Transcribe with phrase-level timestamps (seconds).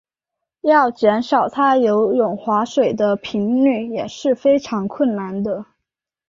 [0.61, 5.67] 要减少他游泳划水的频率也是非常困难的。